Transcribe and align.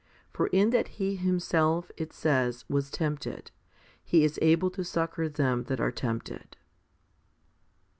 For 0.33 0.47
in 0.47 0.71
that 0.71 0.87
He 0.97 1.15
Himself, 1.15 1.91
it 1.95 2.11
says, 2.11 2.65
was 2.67 2.89
tempted, 2.89 3.51
He 4.03 4.23
is 4.23 4.39
able 4.41 4.71
to 4.71 4.83
succour 4.83 5.29
them 5.29 5.65
that 5.65 5.79
are 5.79 5.91
templed? 5.91 6.57